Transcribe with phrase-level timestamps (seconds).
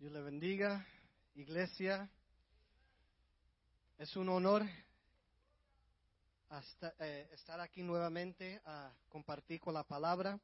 [0.00, 0.86] Dios le bendiga,
[1.34, 2.08] iglesia.
[3.98, 4.62] Es un honor
[6.48, 10.40] hasta, eh, estar aquí nuevamente a compartir con la palabra.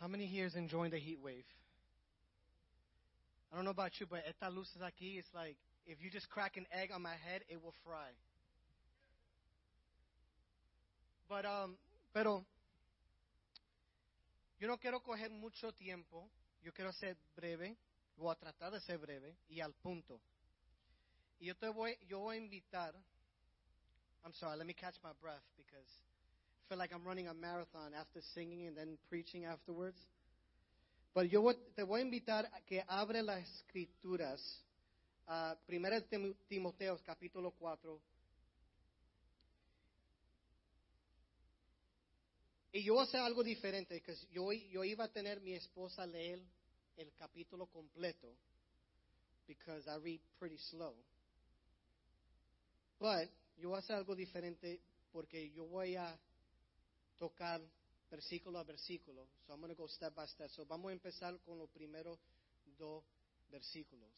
[0.00, 1.46] How many here is enjoying the heat wave?
[3.52, 5.56] I don't know about you, but estas luces aquí, it's like
[5.86, 8.10] if you just crack an egg on my head, it will fry.
[11.28, 11.76] But, um,
[12.12, 12.44] pero
[14.58, 16.28] yo no quiero coger mucho tiempo.
[16.62, 17.76] Yo quiero ser breve,
[18.16, 20.20] voy a tratar de ser breve y al punto.
[21.38, 22.94] Y yo te voy, yo voy a invitar.
[24.24, 25.88] I'm sorry, let me catch my breath because
[26.64, 29.98] I feel like I'm running a marathon after singing and then preaching afterwards.
[31.14, 34.40] Pero yo te voy a invitar a que abre las escrituras.
[35.26, 38.00] De Tim- Timoteo, capítulo 4.
[42.72, 46.06] Y yo voy a hacer algo diferente, porque yo, yo iba a tener mi esposa
[46.06, 46.40] leer
[46.96, 48.32] el capítulo completo,
[49.46, 50.94] because I read pretty slow.
[53.00, 56.16] But yo voy a hacer algo diferente porque yo voy a
[57.18, 57.60] tocar
[58.10, 59.26] versículo a versículo.
[59.46, 60.50] So I'm going to go step by step.
[60.50, 62.18] So vamos a empezar con los primeros
[62.78, 63.02] dos
[63.50, 64.10] versículos.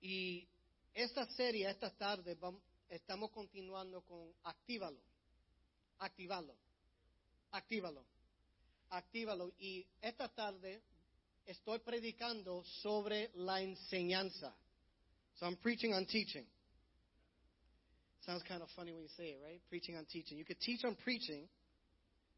[0.00, 0.46] Y
[0.92, 2.60] esta serie, esta tarde, vam-
[2.92, 5.00] estamos continuando con Actívalo.
[5.98, 6.54] Actívalo.
[7.50, 8.04] Actívalo.
[8.90, 9.54] Actívalo.
[9.58, 10.82] Y esta tarde
[11.46, 14.54] estoy predicando sobre la enseñanza.
[15.36, 16.46] So I'm preaching on teaching.
[18.26, 19.60] Sounds kind of funny when you say it, right?
[19.68, 20.36] Preaching on teaching.
[20.38, 21.48] You could teach on preaching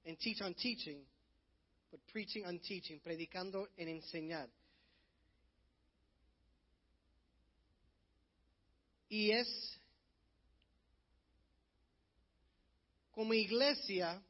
[0.06, 1.00] and teach on teaching,
[1.90, 4.48] but preaching on teaching, predicando en enseñar.
[9.10, 9.46] Y es
[13.14, 14.20] como iglesia,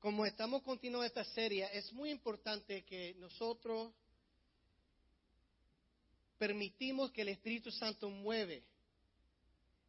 [0.00, 3.92] como estamos continuando esta serie, es muy importante que nosotros
[6.38, 8.62] permitimos que el Espíritu Santo mueve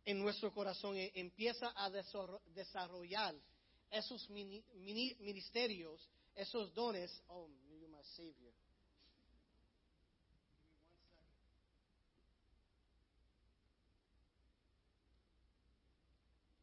[0.03, 3.35] en nuestro corazón y empieza a desarro- desarrollar
[3.90, 7.09] esos mini- mini- ministerios, esos dones.
[7.28, 8.53] Oh, my Savior.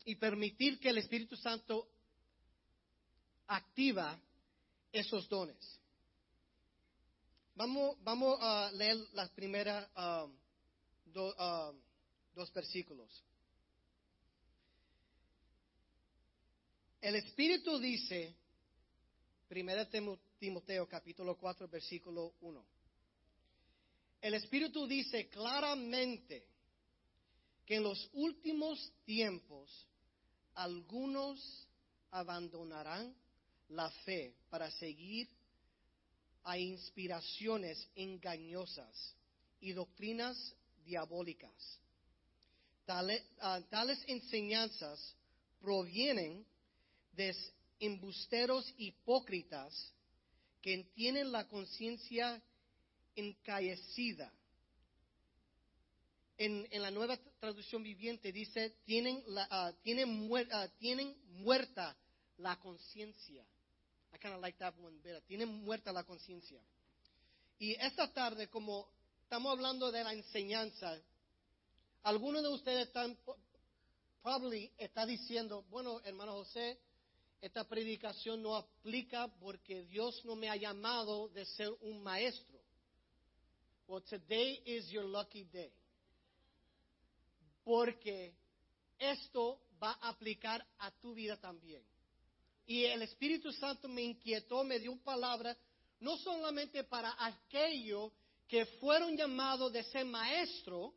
[0.08, 1.86] Y permitir que el Espíritu Santo
[3.46, 4.18] activa
[4.90, 5.78] esos dones.
[7.54, 10.34] Vamos, a leer las primeras um,
[11.14, 11.80] um,
[12.34, 13.22] dos versículos.
[17.02, 18.34] El Espíritu dice,
[19.50, 22.64] 1 Timoteo capítulo 4 versículo 1.
[24.22, 26.46] El Espíritu dice claramente
[27.66, 29.86] que en los últimos tiempos
[30.58, 31.38] algunos
[32.10, 33.14] abandonarán
[33.68, 35.28] la fe para seguir
[36.42, 39.14] a inspiraciones engañosas
[39.60, 40.36] y doctrinas
[40.84, 41.52] diabólicas.
[42.88, 45.14] Ah, tales enseñanzas
[45.60, 46.44] provienen
[47.12, 47.36] de
[47.78, 49.92] embusteros hipócritas
[50.60, 52.42] que tienen la conciencia
[53.14, 54.32] encaecida.
[56.38, 61.96] En, en la nueva traducción viviente dice, tienen, ah, tienen, ah, tienen muerta
[62.38, 63.44] la conciencia.
[64.14, 65.20] I kind of like that one better.
[65.22, 66.60] Tienen muerta la conciencia.
[67.58, 68.88] Y esta tarde, como
[69.22, 70.96] estamos hablando de la enseñanza,
[72.04, 73.18] algunos de ustedes están,
[74.22, 76.78] probably está diciendo, bueno, hermano José,
[77.40, 82.58] esta predicación no aplica porque Dios no me ha llamado de ser un maestro.
[83.86, 85.72] Well, today is your lucky day.
[87.68, 88.32] Porque
[88.98, 91.84] esto va a aplicar a tu vida también.
[92.64, 95.54] Y el Espíritu Santo me inquietó, me dio palabra,
[96.00, 98.10] no solamente para aquellos
[98.48, 100.94] que fueron llamados de ser maestro,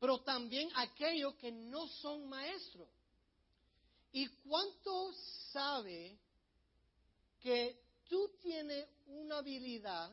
[0.00, 2.88] pero también aquellos que no son maestros.
[4.10, 5.12] ¿Y cuánto
[5.52, 6.16] sabe
[7.40, 7.78] que
[8.08, 10.10] tú tienes una habilidad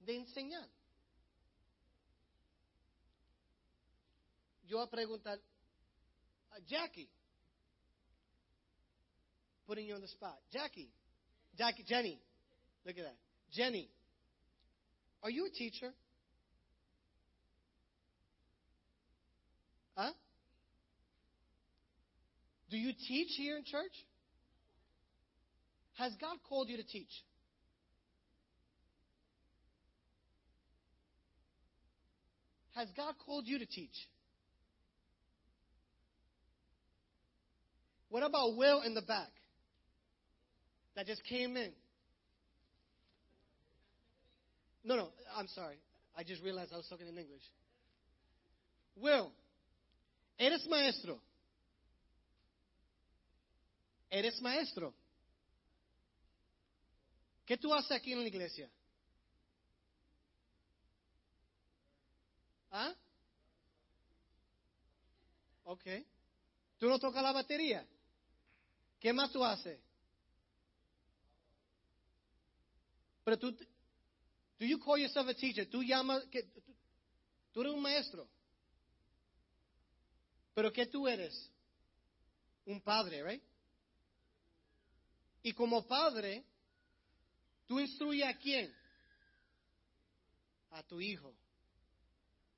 [0.00, 0.66] de enseñar?
[4.66, 5.36] Yo a preguntar,
[6.68, 7.08] Jackie,
[9.66, 10.38] putting you on the spot.
[10.52, 10.88] Jackie,
[11.58, 12.18] Jackie, Jenny,
[12.86, 13.16] look at that.
[13.52, 13.88] Jenny,
[15.22, 15.92] are you a teacher?
[19.96, 20.12] Huh?
[22.70, 23.92] Do you teach here in church?
[25.94, 27.22] Has God called you to teach?
[32.74, 33.94] Has God called you to teach?
[38.14, 39.26] What about Will in the back?
[40.94, 41.72] that just came in.
[44.84, 45.78] No, no, I'm sorry.
[46.16, 47.42] I just realized I was talking in English.
[48.94, 49.32] Will,
[50.38, 51.18] eres maestro.
[54.12, 54.94] Eres maestro.
[57.48, 58.70] ¿Qué tú haces aquí en la iglesia?
[62.70, 62.92] ¿Ah?
[65.64, 65.82] Ok.
[66.78, 67.84] ¿Tú no tocas la batería?
[69.04, 69.78] ¿Qué más tú haces?
[73.22, 73.52] Pero tú,
[74.58, 75.68] do you call yourself a teacher?
[75.68, 76.42] Tú llamas, que,
[77.52, 78.26] tú, eres un maestro.
[80.54, 81.50] Pero ¿qué tú eres?
[82.64, 83.42] Un padre, right?
[85.42, 86.42] Y como padre,
[87.66, 88.74] tú instruyes a quién?
[90.70, 91.36] A tu hijo.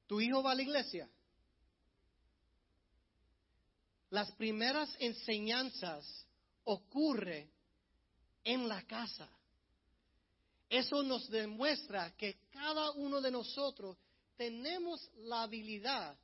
[0.07, 1.11] ¿Tu hijo va a la iglesia?
[4.11, 6.26] Las primeras enseñanzas
[6.67, 7.51] ocurren
[8.45, 9.29] en la casa.
[10.69, 13.97] Eso nos demuestra que cada uno de nosotros
[14.37, 16.19] tenemos la habilidad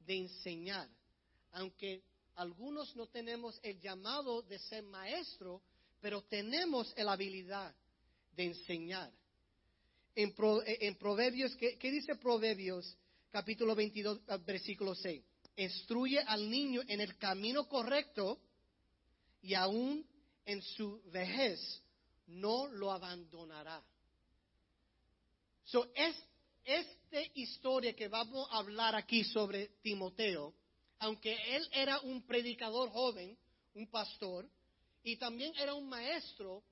[0.00, 0.88] de enseñar,
[1.52, 2.02] aunque
[2.34, 5.62] algunos no tenemos el llamado de ser maestro,
[6.00, 7.74] pero tenemos la habilidad
[8.34, 9.12] de enseñar.
[10.14, 10.34] En,
[10.96, 12.96] Proverbios, ¿qué, ¿qué, dice Proverbios
[13.30, 15.22] capítulo 22, versículo 6?
[15.56, 18.40] Instruye al niño en el camino correcto
[19.42, 20.06] y aún
[20.44, 21.82] en su vejez
[22.26, 23.82] no lo abandonará.
[25.64, 26.16] So, es,
[26.64, 30.54] esta historia que vamos a hablar aquí sobre Timoteo,
[31.00, 33.36] aunque él era un predicador joven,
[33.74, 34.48] un pastor,
[35.02, 36.62] y también era un maestro,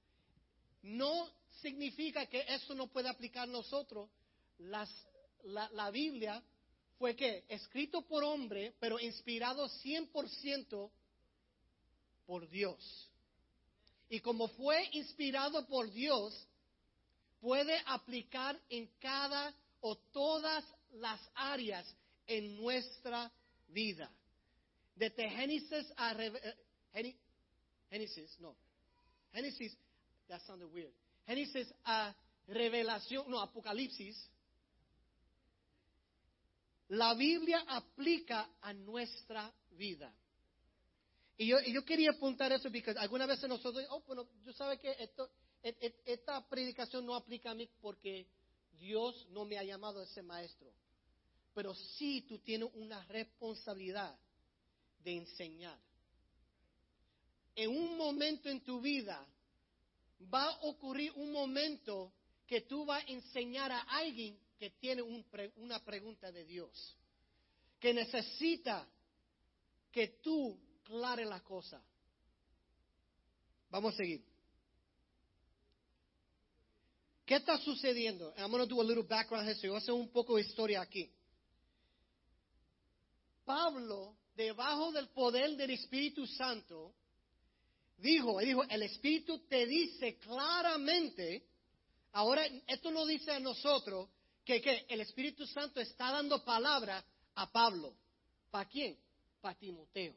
[0.83, 1.29] no
[1.61, 4.09] significa que eso no puede aplicar a nosotros.
[4.59, 6.43] la, Biblia
[6.99, 10.91] fue que escrito por hombre, pero inspirado 100%
[12.31, 12.79] por Dios.
[14.09, 16.47] Y como fue inspirado por Dios,
[17.41, 21.93] puede aplicar en cada o todas las áreas
[22.29, 23.33] en nuestra
[23.67, 24.09] vida.
[24.95, 27.17] Desde Génesis a eh,
[27.91, 28.55] Génesis, no.
[29.33, 29.77] Génesis,
[30.29, 30.93] that sounded weird.
[31.27, 32.15] Génesis a
[32.47, 34.17] Revelación, no, Apocalipsis.
[36.91, 40.15] La Biblia aplica a nuestra vida.
[41.41, 45.31] Y yo, quería apuntar eso porque algunas veces nosotros, oh, bueno, yo sabe que esto,
[46.05, 48.27] esta predicación no aplica a mí porque
[48.79, 50.71] Dios no me ha llamado a ser maestro.
[51.55, 54.15] Pero sí tú tienes una responsabilidad
[55.03, 55.79] de enseñar.
[57.57, 59.27] En un momento en tu vida
[60.33, 62.13] va a ocurrir un momento
[62.47, 65.01] que tú vas a enseñar a alguien que tiene
[65.57, 66.99] una pregunta de Dios,
[67.79, 68.87] que necesita
[69.91, 70.61] que tú
[70.91, 71.81] clare la cosa.
[73.71, 74.25] Vamos a seguir.
[77.25, 78.35] ¿Qué está sucediendo?
[78.37, 79.69] I'm going do a little background history.
[79.69, 81.09] Voy a hacer un poco de historia aquí.
[83.45, 86.93] Pablo, debajo del poder del Espíritu Santo,
[87.99, 91.47] dijo, dijo, el Espíritu te dice claramente,
[92.13, 94.09] ahora esto no dice a nosotros,
[94.45, 97.05] que el Espíritu Santo está dando palabra
[97.37, 97.95] a Pablo.
[98.51, 98.99] ¿Para quién?
[99.41, 100.17] Para Timoteo.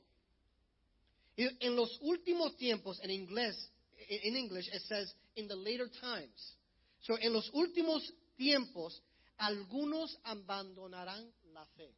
[1.36, 3.72] En los últimos tiempos, en inglés,
[4.08, 6.58] en English, it says, in the later times.
[7.02, 9.02] So, en los últimos tiempos,
[9.38, 11.94] algunos abandonarán la fe.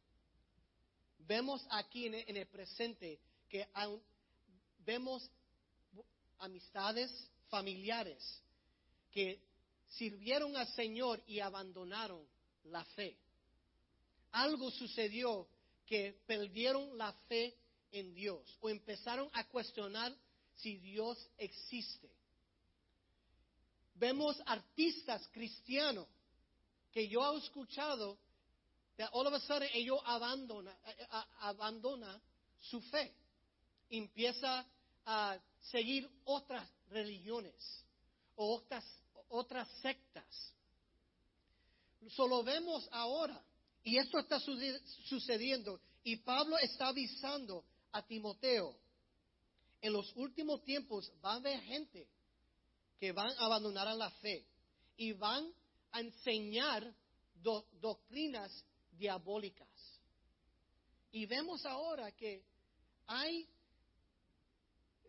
[1.18, 3.66] Vemos aquí en el presente que
[4.84, 5.28] vemos
[6.38, 7.10] amistades
[7.48, 8.42] familiares
[9.10, 9.40] que
[9.88, 12.26] sirvieron al Señor y abandonaron
[12.64, 13.16] la fe.
[14.32, 15.48] Algo sucedió
[15.86, 17.56] que perdieron la fe
[17.98, 20.14] en Dios o empezaron a cuestionar
[20.56, 22.10] si Dios existe.
[23.94, 26.06] Vemos artistas cristianos
[26.92, 28.18] que yo he escuchado
[28.96, 31.06] que all of a sudden ellos abandona, eh,
[31.40, 32.20] abandona
[32.58, 33.14] su fe,
[33.90, 34.66] empieza
[35.04, 35.38] a
[35.70, 37.84] seguir otras religiones
[38.36, 38.84] o otras,
[39.28, 40.52] otras sectas.
[42.10, 43.42] Solo vemos ahora,
[43.82, 44.38] y esto está
[45.08, 47.64] sucediendo, y Pablo está avisando
[47.96, 48.76] a Timoteo,
[49.80, 52.06] en los últimos tiempos va a haber gente
[53.00, 54.44] que van a abandonar la fe
[54.96, 55.50] y van
[55.92, 56.94] a enseñar
[57.80, 59.68] doctrinas diabólicas.
[61.10, 62.42] Y vemos ahora que
[63.06, 63.48] hay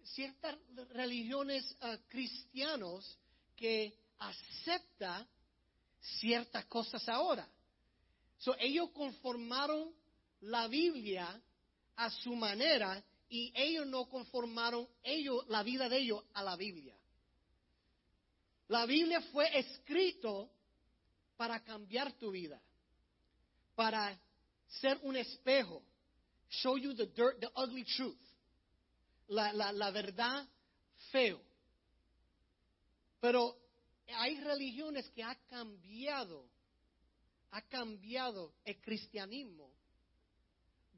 [0.03, 0.55] ciertas
[0.89, 3.17] religiones uh, cristianos
[3.55, 5.27] que aceptan
[6.19, 7.49] ciertas cosas ahora.
[8.37, 9.93] So, ellos conformaron
[10.41, 11.41] la Biblia
[11.97, 16.95] a su manera y ellos no conformaron ellos, la vida de ellos a la Biblia.
[18.69, 20.49] La Biblia fue escrito
[21.35, 22.61] para cambiar tu vida,
[23.75, 24.17] para
[24.67, 25.81] ser un espejo,
[26.49, 28.17] show you the dirt, the ugly truth,
[29.27, 30.47] la, la, la verdad
[31.11, 31.41] feo.
[33.19, 33.57] Pero
[34.15, 36.47] hay religiones que ha cambiado,
[37.51, 39.76] ha cambiado el cristianismo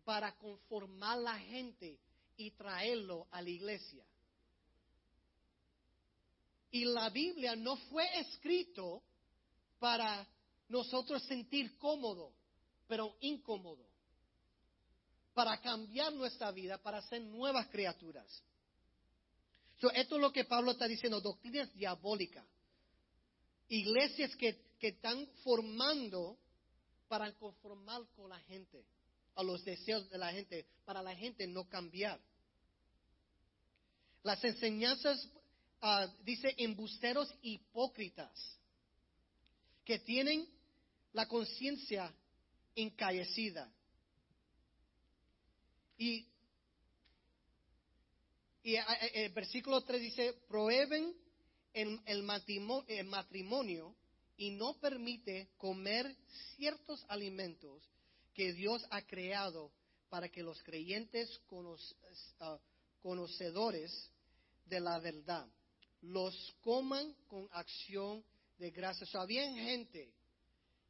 [0.04, 2.00] para conformar la gente
[2.38, 4.06] y traerlo a la iglesia.
[6.72, 9.02] Y la Biblia no fue escrito
[9.80, 10.28] para
[10.68, 12.32] nosotros sentir cómodo,
[12.88, 13.86] pero incómodo.
[15.34, 18.44] Para cambiar nuestra vida, para ser nuevas criaturas.
[19.94, 22.46] esto es lo que Pablo está diciendo, doctrinas diabólicas.
[23.70, 26.38] Iglesias que, que están formando
[27.08, 28.86] para conformar con la gente,
[29.40, 32.20] a los deseos de la gente, para la gente no cambiar.
[34.22, 35.30] Las enseñanzas,
[35.82, 38.38] uh, dice, embusteros hipócritas,
[39.86, 40.46] que tienen
[41.14, 42.14] la conciencia
[42.76, 43.72] encallecida.
[45.98, 46.28] Y,
[48.64, 51.16] y eh, eh, el versículo 3 dice, prohíben
[51.72, 52.24] el, el
[53.06, 53.96] matrimonio
[54.36, 56.14] y no permite comer
[56.58, 57.90] ciertos alimentos
[58.40, 59.70] que Dios ha creado
[60.08, 62.58] para que los creyentes uh,
[63.02, 64.10] conocedores
[64.66, 65.46] de la verdad
[66.04, 68.24] los coman con acción
[68.58, 69.14] de gracias.
[69.14, 70.14] había gente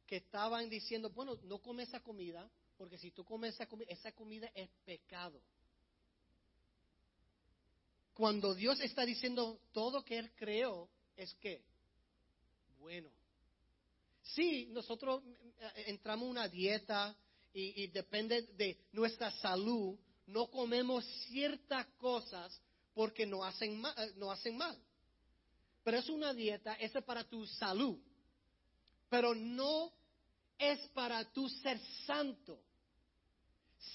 [0.06, 4.12] que estaban diciendo, bueno, no come esa comida, porque si tú comes esa comida, esa
[4.12, 5.42] comida es pecado.
[8.14, 11.64] Cuando Dios está diciendo todo que Él creó, es que,
[12.78, 13.10] bueno,
[14.22, 15.24] sí, nosotros
[15.58, 17.16] eh, entramos en una dieta
[17.52, 22.60] y, depende de nuestra salud, no comemos ciertas cosas
[22.94, 24.78] porque no hacen eh, no hacen mal.
[25.82, 27.98] Pero es una dieta, es para tu salud.
[29.08, 29.92] Pero no
[30.58, 32.60] es para tu ser santo.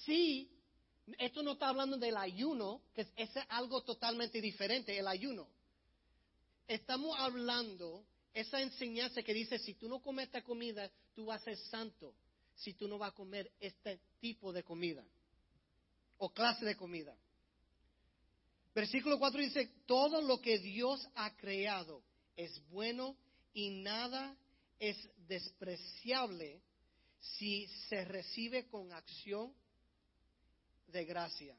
[0.03, 0.49] Sí,
[1.19, 5.47] esto no está hablando del ayuno, que es, algo totalmente diferente, el ayuno.
[6.67, 11.45] Estamos hablando esa enseñanza que dice, si tú no comes esta comida, tú vas a
[11.45, 12.15] ser santo.
[12.55, 15.05] Si tú no vas a comer este tipo de comida
[16.17, 17.15] o clase de comida.
[18.73, 22.03] Versículo 4 dice, todo lo que Dios ha creado
[22.35, 23.15] es bueno
[23.53, 24.37] y nada
[24.79, 24.97] es
[25.27, 26.61] despreciable
[27.19, 29.53] si se recibe con acción
[30.87, 31.55] de gracia.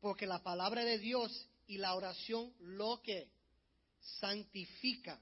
[0.00, 3.28] Porque la palabra de Dios y la oración lo que
[4.20, 5.20] santifican.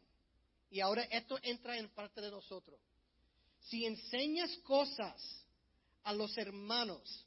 [0.71, 2.81] Y ahora esto entra en parte de nosotros.
[3.69, 5.47] Si enseñas cosas
[6.03, 7.27] a los hermanos,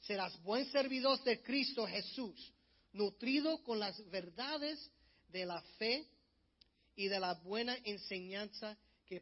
[0.00, 2.54] serás buen servidor de Cristo Jesús
[2.94, 4.90] nutrido con las verdades
[5.28, 6.08] de la fe
[6.96, 9.20] y de la buena enseñanza que,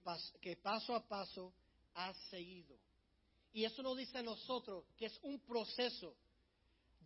[0.56, 1.52] paso a paso
[1.94, 2.78] has seguido.
[3.52, 6.14] Y eso nos dice a nosotros que es un proceso.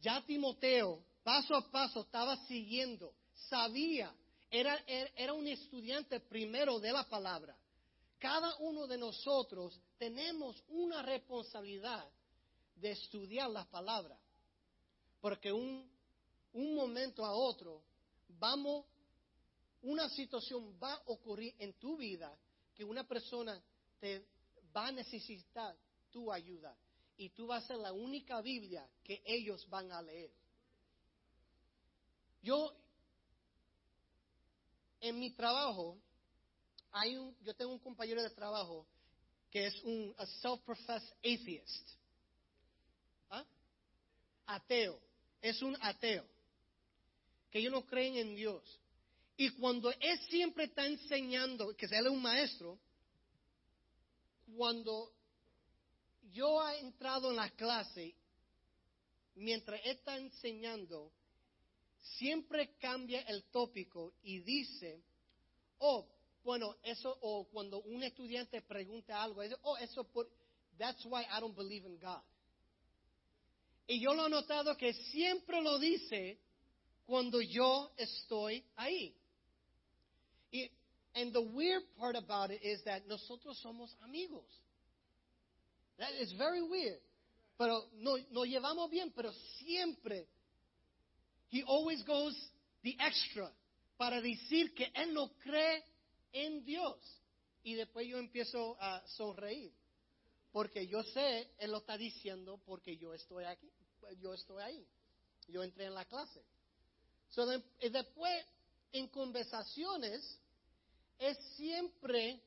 [0.01, 3.15] Ya Timoteo, paso a paso, estaba siguiendo,
[3.49, 4.13] sabía,
[4.51, 7.57] era, era un estudiante primero de la palabra.
[8.18, 12.08] Cada uno de nosotros tenemos una responsabilidad
[12.76, 14.18] de estudiar la palabra.
[15.20, 15.96] Porque un
[16.56, 17.82] un momento a otro,
[18.38, 18.87] vamos,
[19.82, 22.35] una situación va a ocurrir en tu vida
[22.75, 23.62] que una persona
[24.00, 24.25] te
[24.75, 25.76] va a necesitar
[26.11, 26.75] tu ayuda
[27.18, 30.30] y tú vas a ser la única Biblia que ellos van a leer.
[32.42, 32.73] Yo,
[35.00, 35.99] en mi trabajo,
[37.45, 38.87] yo tengo un compañero de trabajo
[39.50, 41.88] que es un self-professed atheist.
[43.31, 43.45] ¿Ah?
[44.47, 44.99] Ateo.
[45.41, 46.26] Es un ateo
[47.50, 48.62] que ellos no creen en Dios.
[49.37, 52.79] Y cuando Él siempre está enseñando, que Él es un maestro,
[54.57, 55.12] cuando
[56.33, 58.15] yo he entrado en la clase,
[59.35, 61.12] mientras Él está enseñando,
[62.19, 65.03] siempre cambia el tópico y dice,
[65.79, 66.07] oh,
[66.47, 70.29] bueno, eso, o cuando un estudiante pregunta algo, dice, oh, eso por,
[70.79, 72.23] that's why I don't believe in God.
[73.88, 76.38] Y yo lo he notado que siempre lo dice
[77.05, 79.12] cuando yo estoy ahí.
[80.53, 80.71] Y
[81.15, 84.47] and the weird part about it is that nosotros somos amigos.
[85.99, 87.00] That is very weird.
[87.59, 90.29] Pero no, nos llevamos bien, pero siempre
[91.49, 92.35] he always goes
[92.83, 93.50] the extra
[93.97, 95.83] para decir que él no cree
[96.45, 96.99] en Dios.
[97.62, 99.73] Y después yo empiezo a sonreír.
[100.52, 103.71] Porque yo sé, él lo está diciendo porque yo estoy aquí,
[104.21, 104.87] yo estoy ahí.
[105.49, 106.43] Yo entré en la clase.
[107.31, 108.45] So, después,
[108.93, 110.38] en conversaciones,
[111.19, 112.40] él siempre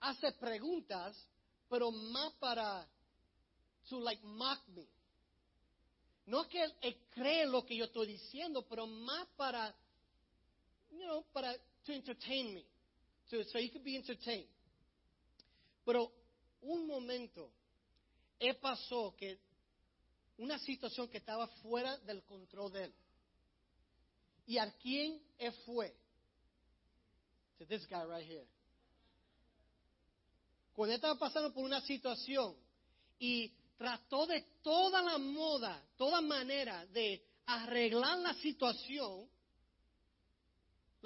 [0.00, 1.16] hace preguntas,
[1.68, 2.86] pero más para
[3.88, 4.86] to like mock me.
[6.26, 9.74] No que él, cree lo que yo estoy diciendo, pero más para,
[10.90, 11.56] you know, para
[11.86, 12.64] to entertain me,
[13.30, 14.48] so, so he could be entertained.
[15.84, 16.10] Pero
[16.62, 17.50] un momento,
[18.38, 19.38] él pasó que
[20.38, 22.94] una situación que estaba fuera del control de él.
[24.46, 25.94] ¿Y a quién él fue?
[27.58, 28.46] To this guy right here.
[30.74, 32.54] Cuando estaba pasando por una situación
[33.18, 39.26] y trató de toda la moda, toda manera de arreglar la situación,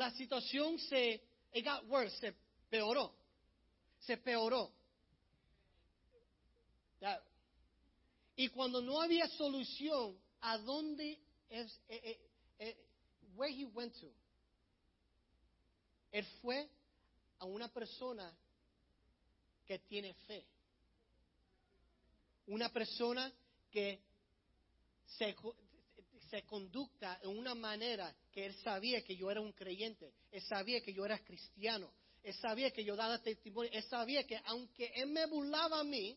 [0.00, 1.20] la situación se,
[1.52, 2.34] it got worse, se
[2.70, 3.14] peoró,
[3.98, 4.72] se peoró.
[8.34, 11.18] y cuando no había solución, ¿a dónde
[11.50, 12.20] es, eh, eh,
[12.60, 12.76] eh,
[13.36, 14.10] where he went to?
[16.12, 16.66] Él fue
[17.38, 18.34] a una persona
[19.66, 20.46] que tiene fe.
[22.46, 23.30] Una persona
[23.70, 24.00] que
[25.04, 25.36] se,
[26.30, 30.80] se conducta en una manera que él sabía que yo era un creyente, él sabía
[30.80, 35.08] que yo era cristiano, él sabía que yo daba testimonio, él sabía que aunque él
[35.08, 36.16] me burlaba a mí,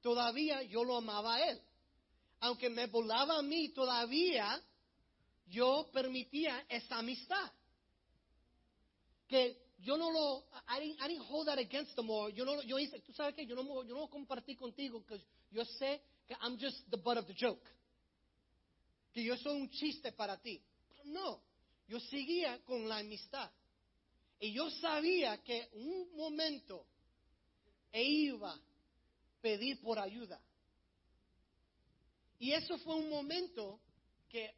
[0.00, 1.60] todavía yo lo amaba a él.
[2.40, 4.62] Aunque me burlaba a mí, todavía
[5.48, 7.52] yo permitía esa amistad.
[9.26, 12.62] Que yo no lo, I didn't, I didn't hold that against them or, yo no,
[12.62, 16.34] yo hice, tú sabes que yo no, yo no compartí contigo porque yo sé que
[16.40, 17.62] I'm just the butt of the joke.
[19.24, 20.60] Yo soy un chiste para ti.
[21.04, 21.42] No,
[21.86, 23.50] yo seguía con la amistad.
[24.40, 26.86] Y yo sabía que un momento
[27.90, 28.60] e iba a
[29.40, 30.40] pedir por ayuda.
[32.38, 33.80] Y eso fue un momento
[34.28, 34.54] que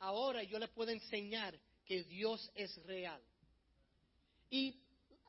[0.00, 3.22] ahora yo le puedo enseñar que Dios es real.
[4.50, 4.74] Y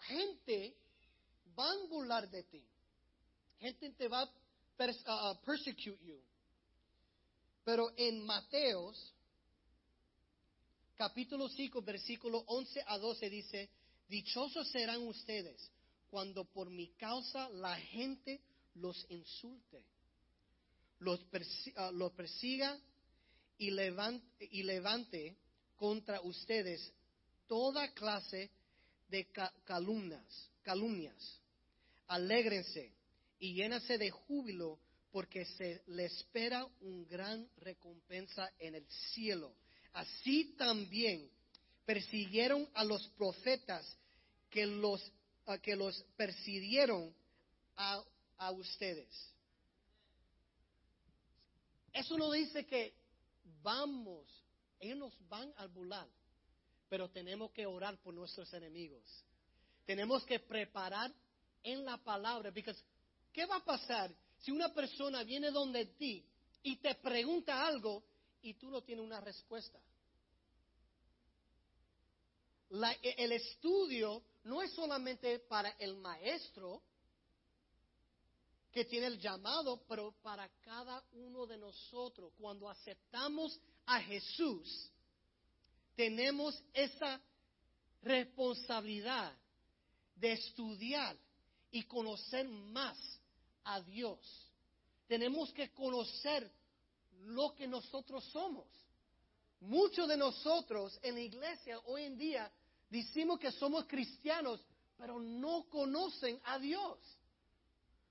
[0.07, 0.75] gente
[1.57, 2.65] va a burlar de ti.
[3.59, 6.19] Gente te va a persecute you.
[7.63, 9.13] Pero en Mateos,
[10.95, 13.69] capítulo 5, versículo 11 a 12 dice,
[14.07, 15.71] dichosos serán ustedes
[16.09, 18.41] cuando por mi causa la gente
[18.75, 19.83] los insulte,
[20.99, 22.79] los, uh, persiga
[23.57, 25.37] y levante, y levante
[25.75, 26.93] contra ustedes
[27.47, 28.51] toda clase
[29.09, 29.27] de
[29.63, 31.39] calumnias, calumnias.
[32.07, 32.91] Alégrense
[33.39, 34.79] y llénase de júbilo
[35.13, 39.53] porque se le espera un gran recompensa en el cielo.
[39.93, 41.29] Así también
[41.85, 43.85] persiguieron a los profetas
[44.49, 44.99] que los,
[45.61, 47.13] que los persiguieron
[47.77, 48.03] a,
[48.57, 49.07] ustedes.
[51.93, 52.93] Eso no dice que
[53.61, 54.27] vamos,
[54.79, 56.07] ellos nos van a burlar
[56.89, 59.01] pero tenemos que orar por nuestros enemigos.
[59.83, 61.11] Tenemos que preparar
[61.63, 62.75] en la palabra, porque
[63.31, 66.23] ¿qué va a pasar si una persona viene donde ti
[66.63, 68.03] y te pregunta algo
[68.41, 69.79] y tú no tienes una respuesta?
[73.01, 76.81] E, el estudio no es solamente para el maestro
[78.73, 82.33] que tiene el llamado, pero para cada uno de nosotros.
[82.37, 84.91] Cuando aceptamos a Jesús,
[85.95, 87.21] tenemos esa
[88.01, 89.37] responsabilidad
[90.15, 91.15] de estudiar
[91.71, 92.97] y conocer más
[93.65, 94.19] a Dios.
[95.07, 96.49] Tenemos que conocer
[97.25, 98.67] lo que nosotros somos.
[99.61, 102.51] Muchos de nosotros en la iglesia hoy en día
[102.89, 104.59] decimos que somos cristianos,
[104.97, 106.97] pero no conocen a Dios.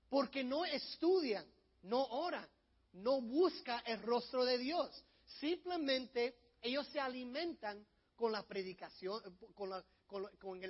[0.09, 1.45] Porque no estudian,
[1.83, 2.47] no oran,
[2.93, 5.03] no buscan el rostro de Dios.
[5.39, 7.85] Simplemente ellos se alimentan
[8.15, 9.21] con la predicación,
[9.55, 10.61] con la, con,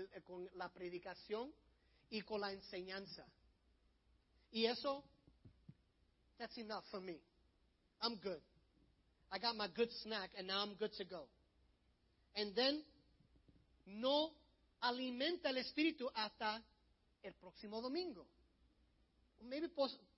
[0.55, 1.53] la predicación
[2.09, 3.25] y con la enseñanza.
[4.53, 5.03] Y eso,
[6.37, 7.19] that's enough for me.
[8.01, 8.39] I'm good.
[9.31, 11.23] I got my good snack and now I'm good to go.
[12.35, 12.83] And then,
[13.87, 14.31] no
[14.81, 16.61] alimenta el espíritu hasta
[17.23, 18.27] el próximo domingo.
[19.41, 19.69] Maybe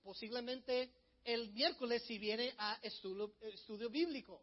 [0.04, 0.90] posiblemente
[1.24, 4.42] el miércoles si viene a estudio, estudio bíblico.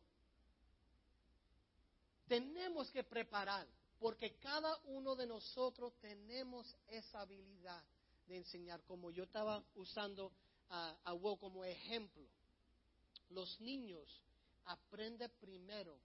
[2.27, 3.67] Tenemos que preparar,
[3.99, 7.83] porque cada uno de nosotros tenemos esa habilidad
[8.27, 10.31] de enseñar, como yo estaba usando
[10.69, 12.27] a, a como ejemplo.
[13.29, 14.21] Los niños
[14.65, 15.97] aprenden primero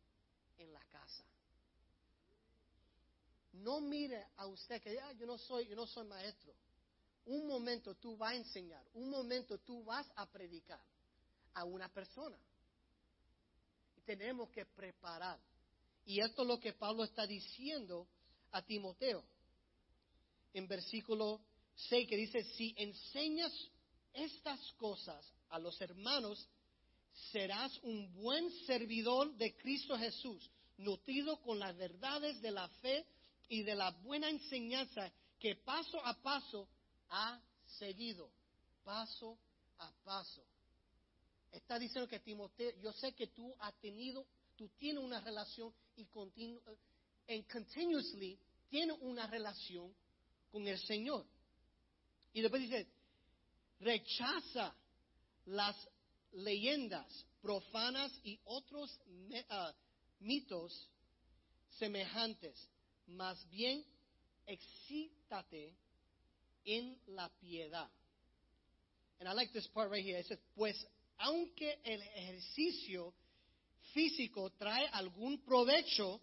[0.59, 1.25] en la casa.
[3.53, 6.55] No mire a usted que ah, yo no soy, yo no soy maestro.
[7.27, 10.81] Un momento tú vas a enseñar, un momento tú vas a predicar
[11.55, 12.39] a una persona.
[13.97, 15.39] Y tenemos que preparar.
[16.07, 18.07] Y esto es lo que Pablo está diciendo
[18.53, 19.23] a Timoteo.
[20.55, 21.41] en versículo
[21.89, 23.53] 6 que dice, si enseñas
[24.13, 26.49] estas cosas a los hermanos,
[27.33, 33.07] serás un buen servidor de Cristo Jesús, nutrido con las verdades de la fe
[33.49, 36.69] y de la buena enseñanza que paso a paso
[37.11, 37.41] ha
[37.79, 38.31] seguido,
[38.85, 39.39] paso
[39.79, 40.43] a paso.
[41.53, 46.05] Está diciendo que Timoteo, yo sé que tú has tenido, tú tienes una relación y
[46.07, 46.61] continu,
[47.29, 48.39] and continuously
[48.69, 49.95] tiene una relación
[50.51, 51.25] con el Señor.
[52.33, 52.87] Y después dice,
[53.81, 54.75] rechaza
[55.47, 55.77] las
[56.33, 59.73] leyendas profanas y otros uh,
[60.21, 60.91] mitos
[61.79, 62.69] semejantes,
[63.07, 63.85] más bien
[64.47, 65.75] excítate
[66.65, 67.89] en la piedad.
[69.21, 70.19] And I like this part right here.
[70.19, 70.77] It says, pues
[71.19, 73.15] aunque el ejercicio
[73.93, 76.21] físico trae algún provecho,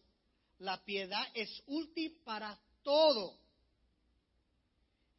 [0.59, 3.37] la piedad es útil para todo,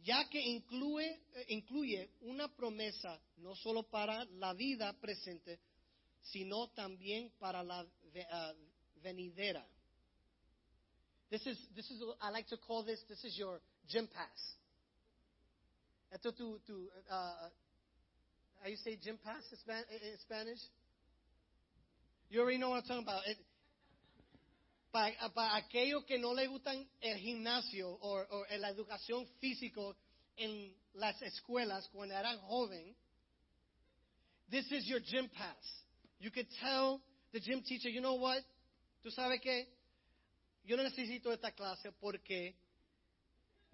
[0.06, 5.58] ya que incluye, eh, incluye una promesa no solo para la vida presente,
[6.22, 8.54] sino también para la uh,
[9.02, 9.66] venidera.
[11.28, 14.56] This is, this is, I like to call this, this is your gym pass.
[16.12, 17.50] Esto tu, tu uh,
[18.62, 20.60] how you say gym pass in Spanish?
[22.30, 23.22] You already know what I'm talking about.
[24.96, 29.82] Para, para, aquellos que no le gustan el gimnasio o, o la educación física
[30.38, 32.96] en las escuelas cuando eran joven,
[34.48, 35.84] this is your gym pass.
[36.18, 38.42] You could tell the gym teacher, you know what?
[39.02, 39.68] ¿Tú sabes qué?
[40.64, 42.54] Yo no necesito esta clase porque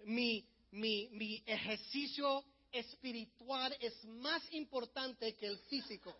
[0.03, 6.13] mi, mi, mi ejercicio espiritual es más importante que el físico.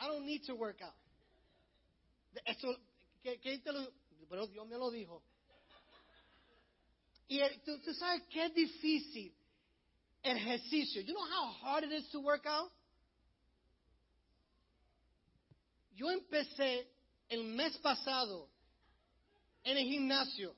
[0.00, 1.01] I don't need to work out.
[2.44, 2.76] Eso,
[3.22, 3.92] ¿qué, qué te lo,
[4.28, 5.22] pero Dios me lo dijo.
[7.28, 9.34] Y tú, tú sabes qué difícil
[10.22, 11.00] el ejercicio.
[11.02, 12.70] You know how hard it is to work out?
[15.94, 16.90] Yo empecé
[17.28, 18.48] el mes pasado
[19.64, 20.54] en el gimnasio.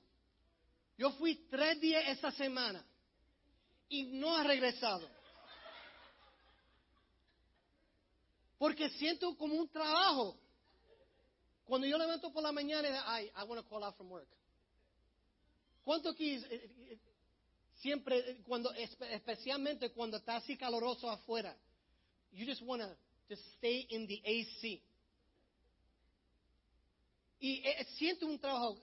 [0.96, 2.84] Yo fui tres días esa semana
[3.88, 5.08] y no ha regresado.
[8.58, 10.38] Porque siento como un trabajo.
[11.66, 14.28] Cuando yo levanto por la mañana, ay, I want to call out from work.
[15.84, 16.98] ¿Cuánto aquí, eh, eh,
[17.80, 21.54] siempre, eh, cuando, especialmente cuando está así caloroso afuera,
[22.32, 24.82] you just want to stay in the AC.
[27.40, 27.62] Y
[27.98, 28.78] siento un trabajo,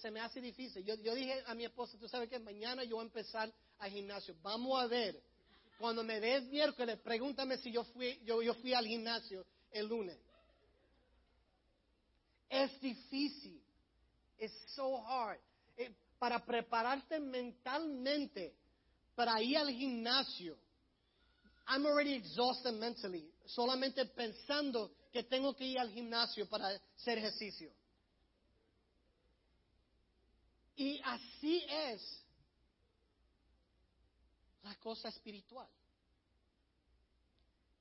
[0.00, 0.84] se me hace difícil.
[0.84, 3.90] Yo, yo dije a mi esposa, tú sabes que mañana yo voy a empezar al
[3.90, 4.36] gimnasio.
[4.42, 5.18] Vamos a ver.
[5.78, 10.18] Cuando me des miércoles, pregúntame si yo fui, yo, yo fui al gimnasio el lunes.
[12.48, 13.62] Es difícil.
[14.38, 15.40] Es so hard.
[15.76, 18.54] Eh, para prepararte mentalmente
[19.18, 20.56] para ir al gimnasio.
[21.66, 23.28] I'm already exhausted mentally.
[23.46, 27.72] Solamente pensando que tengo que ir al gimnasio para hacer ejercicio.
[30.76, 32.24] Y así es
[34.62, 35.68] la cosa espiritual.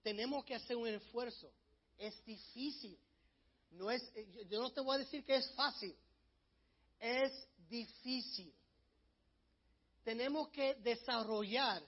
[0.01, 1.51] Tenemos que hacer un esfuerzo.
[1.99, 2.97] Es difícil.
[3.71, 4.01] No es,
[4.49, 5.95] yo no te voy a decir que es fácil.
[6.99, 7.31] Es
[7.69, 8.53] difícil.
[10.03, 11.83] Tenemos que desarrollar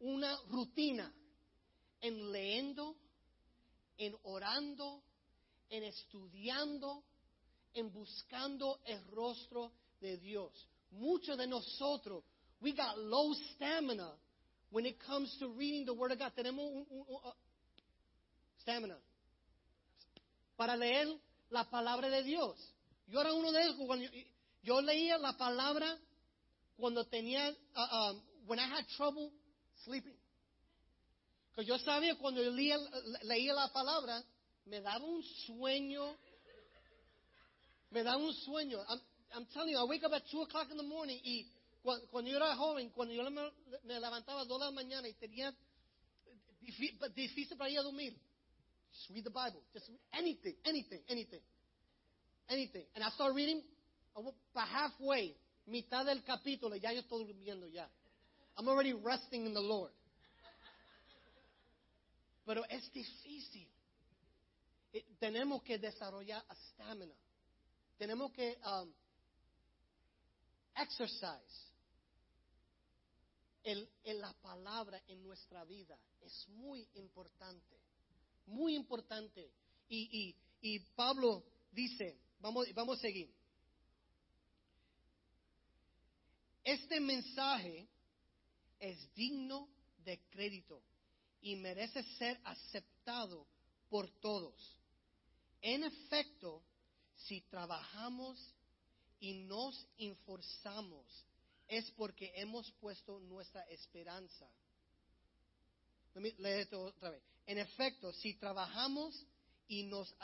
[0.00, 1.12] una rutina
[2.00, 2.96] en leyendo,
[3.96, 5.02] en orando,
[5.70, 7.04] en estudiando,
[7.74, 10.52] en buscando el rostro de Dios.
[10.90, 12.24] Muchos de nosotros
[12.60, 14.12] we got low stamina
[14.70, 16.32] when it comes to reading the Word of God.
[16.36, 17.30] Tenemos un, uh,
[18.62, 18.96] stamina
[20.58, 21.06] para leer
[21.50, 22.58] la palabra de Dios.
[23.06, 24.10] Yo era uno de ellos cuando yo,
[24.64, 25.96] yo leía la palabra
[26.76, 29.30] cuando tenía, uh, um, when I had trouble
[29.84, 30.18] sleeping.
[31.54, 32.76] Que yo sabía cuando leía,
[33.54, 34.20] la palabra,
[34.64, 36.16] me daba un sueño,
[37.90, 38.80] me daba un sueño.
[38.88, 39.00] I'm,
[39.34, 41.46] I'm telling you, I wake up at 2 o'clock in the morning y
[42.10, 43.52] cuando, yo era joven, cuando yo me,
[43.84, 45.54] levantaba a dos de la mañana y tenía
[47.14, 48.18] difícil para ir a dormir,
[48.92, 49.62] just read the Bible.
[49.72, 51.40] Just anything, anything, anything.
[52.48, 52.84] Anything.
[52.94, 53.62] And I started reading,
[54.54, 57.86] para halfway, mitad del capítulo, ya yo estoy durmiendo ya.
[58.56, 59.92] I'm already resting in the Lord.
[62.46, 63.68] Pero es difícil.
[65.20, 67.14] Tenemos que desarrollar stamina.
[67.98, 68.90] Tenemos que um,
[70.74, 71.68] exercise
[73.64, 77.77] en la palabra en nuestra vida es muy importante,
[78.48, 79.50] muy importante.
[79.88, 83.30] Y, y, y Pablo dice, vamos, vamos a seguir.
[86.64, 87.88] Este mensaje
[88.78, 89.68] es digno
[90.04, 90.82] de crédito
[91.40, 93.46] y merece ser aceptado
[93.88, 94.76] por todos.
[95.62, 96.62] En efecto,
[97.16, 98.54] si trabajamos
[99.20, 101.06] y nos esforzamos,
[101.66, 104.48] es porque hemos puesto nuestra esperanza.
[106.14, 107.22] Let esto otra vez.
[107.48, 109.26] En efecto, si trabajamos
[109.68, 110.14] y nos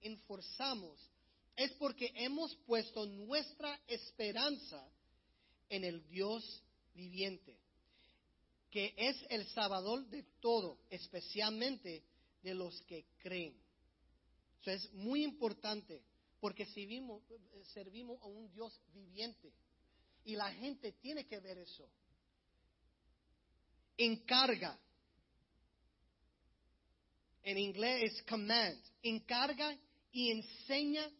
[0.00, 0.98] esforzamos,
[1.54, 4.84] es porque hemos puesto nuestra esperanza
[5.68, 6.42] en el Dios
[6.94, 7.56] viviente,
[8.72, 12.02] que es el Salvador de todo, especialmente
[12.42, 13.54] de los que creen.
[14.62, 16.02] Eso es muy importante
[16.40, 17.22] porque servimos,
[17.72, 19.52] servimos a un Dios viviente
[20.24, 21.88] y la gente tiene que ver eso.
[23.96, 24.76] Encarga.
[27.42, 28.78] En inglés es command.
[29.02, 29.76] Encarga
[30.12, 31.10] y enseña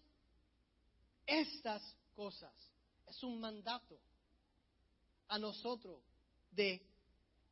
[1.27, 1.83] estas
[2.15, 2.53] cosas.
[3.07, 3.99] Es un mandato
[5.29, 6.03] a nosotros
[6.51, 6.81] de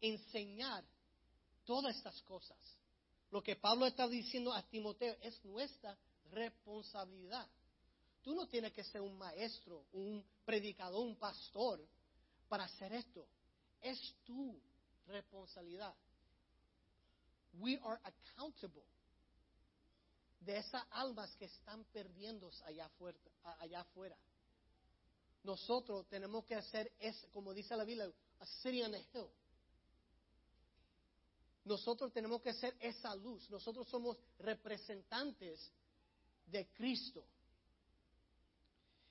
[0.01, 0.85] enseñar
[1.65, 2.59] todas estas cosas.
[3.31, 5.97] Lo que Pablo está diciendo a Timoteo es nuestra
[6.31, 7.49] responsabilidad.
[8.23, 11.81] Tú no tienes que ser un maestro, un predicador, un pastor
[12.49, 13.27] para hacer esto.
[13.81, 14.61] Es tu
[15.07, 15.95] responsabilidad.
[17.59, 18.83] We are accountable
[20.41, 23.19] de esas almas que están perdiéndose allá afuera.
[23.61, 24.17] Allá afuera.
[25.43, 29.29] Nosotros tenemos que hacer, es, como dice la Biblia, a city on a hill.
[31.65, 33.49] Nosotros tenemos que ser esa luz.
[33.51, 35.71] Nosotros somos representantes
[36.47, 37.25] de Cristo.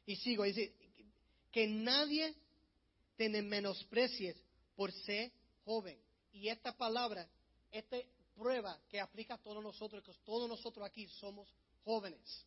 [0.06, 0.74] Y sigo, dice,
[1.52, 2.36] que nadie
[3.16, 4.36] te menosprecie
[4.76, 5.32] por ser
[5.66, 6.00] joven.
[6.32, 7.28] Y esta palabra,
[7.72, 7.98] esta
[8.40, 12.46] prueba que aplica a todos nosotros, que todos nosotros aquí somos jóvenes.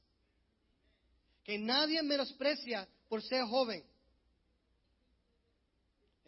[1.44, 3.84] Que nadie menosprecia por ser joven.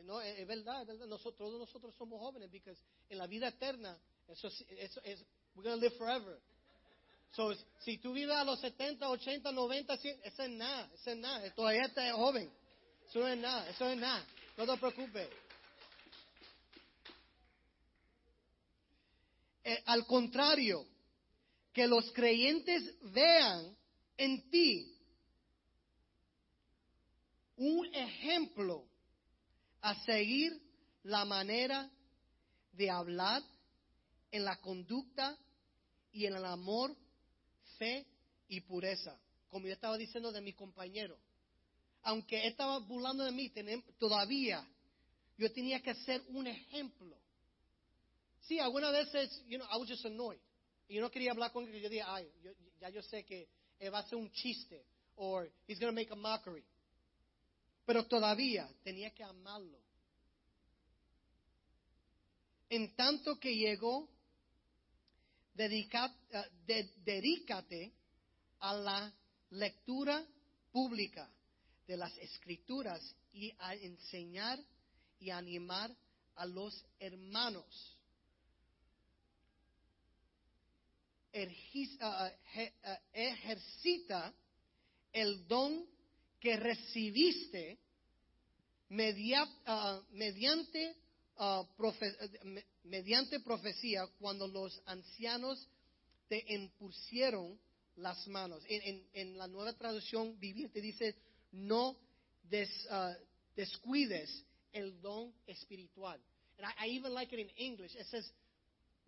[0.05, 1.07] No, es verdad, es verdad.
[1.07, 2.77] Nosotros, todos nosotros somos jóvenes, porque
[3.09, 3.99] en la vida eterna,
[4.29, 5.25] eso, eso es,
[5.55, 6.39] we're going to live forever.
[7.33, 11.17] So, si tú vives a los 70, 80, 90, 100, eso es nada, eso es
[11.17, 11.55] nada.
[11.55, 12.53] Todavía estás joven.
[13.09, 14.25] Eso no es nada, eso es nada.
[14.57, 15.29] No te preocupes.
[19.65, 20.87] Eh, al contrario,
[21.73, 23.75] que los creyentes vean
[24.17, 24.95] en ti
[27.57, 28.87] un ejemplo
[29.81, 30.61] a seguir
[31.03, 31.91] la manera
[32.73, 33.43] de hablar
[34.31, 35.37] en la conducta
[36.13, 36.95] y en el amor,
[37.79, 38.07] fe
[38.49, 39.19] y pureza.
[39.49, 41.19] Como yo estaba diciendo de mi compañero.
[42.03, 43.51] Aunque estaba burlando de mí,
[43.99, 44.67] todavía
[45.39, 47.17] yo tenía que ser un ejemplo
[48.47, 50.41] Sí, algunas veces, you know, I was just annoyed.
[50.89, 52.31] Y yo no quería hablar con él, yo dije, ay,
[52.81, 53.49] ya yo sé que
[53.91, 54.85] va a hacer un chiste,
[55.17, 56.65] or he's going to make a mockery.
[57.87, 59.79] Pero todavía tenía que amarlo.
[62.69, 64.09] En tanto que llegó, uh,
[67.05, 67.93] dedícate
[68.61, 69.13] a la
[69.51, 70.27] lectura
[70.73, 71.31] pública
[71.87, 74.59] de las escrituras y a enseñar
[75.21, 75.95] y animar
[76.37, 77.65] a los hermanos.
[77.67, 78.01] Ah,
[81.07, 81.24] ah, ah,
[83.13, 84.35] ejercita
[85.13, 85.87] el don
[86.41, 87.79] que recibiste
[88.89, 89.61] mediante,
[92.85, 95.69] mediante profecía cuando los ancianos
[96.29, 97.59] te impusieron
[97.97, 98.63] las manos.
[98.69, 101.17] En, la nueva traducción viviente dice,
[101.53, 101.97] no
[103.55, 106.21] descuides el don espiritual.
[106.59, 107.95] And I even like it in English.
[107.97, 108.31] It says,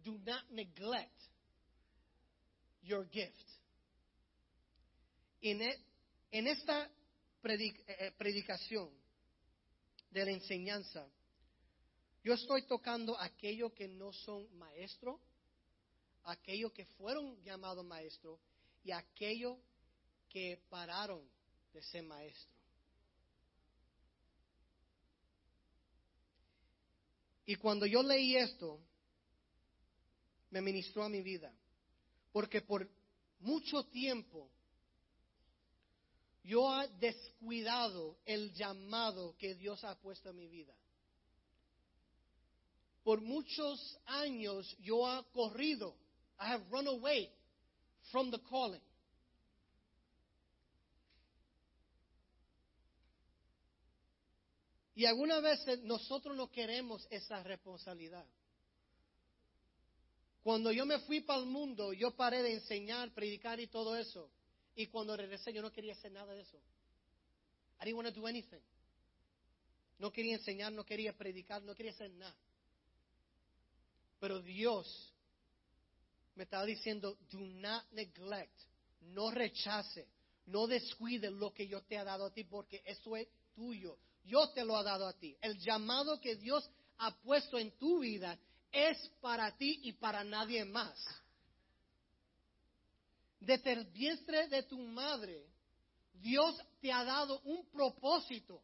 [0.03, 1.13] do not neglect
[2.87, 3.35] your gift.
[5.43, 5.79] En, e,
[6.31, 8.91] esta eh, eh, predicación
[10.11, 11.07] de la enseñanza,
[12.25, 15.21] yo estoy tocando aquellos que no son maestros,
[16.25, 18.41] aquellos que fueron llamados maestros
[18.83, 19.57] y aquellos
[20.29, 21.23] que pararon
[21.73, 22.57] de ser maestros.
[27.45, 28.81] Y cuando yo leí esto,
[30.51, 31.53] me ministró a mi vida.
[32.37, 32.87] Porque por
[33.39, 34.51] mucho tiempo
[36.45, 40.77] yo he descuidado el llamado que Dios ha puesto en mi vida.
[43.03, 45.97] Por muchos años yo he corrido.
[46.39, 47.33] I have run away
[48.11, 48.83] from the calling.
[54.95, 58.27] Y algunas veces nosotros no queremos esa responsabilidad.
[60.47, 64.31] Cuando yo me fui para el mundo, yo paré de enseñar, predicar y todo eso.
[64.77, 66.57] Y cuando regresé, yo no quería hacer nada de eso.
[67.81, 68.61] I didn't want to do anything.
[69.99, 72.37] no quería enseñar, no quería predicar, no quería hacer nada.
[74.21, 75.13] Pero Dios
[76.37, 78.57] me estaba diciendo, do not neglect,
[79.01, 80.07] no rechace,
[80.47, 83.99] no descuide lo que yo te he dado a ti, porque eso es tuyo.
[84.25, 85.37] Yo te lo he dado a ti.
[85.41, 88.39] El llamado que Dios ha puesto en tu vida
[88.77, 91.03] es para ti y para nadie más.
[93.41, 95.47] Desde el vientre de tu madre,
[96.13, 98.63] Dios te ha dado un propósito,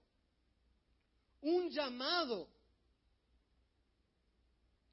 [1.41, 2.49] un llamado.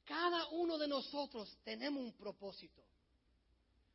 [0.06, 2.82] Cada uno de nosotros tenemos un propósito.